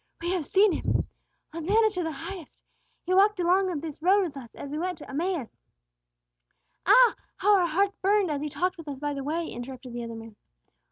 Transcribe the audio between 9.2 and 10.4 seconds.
way!" interrupted the other man.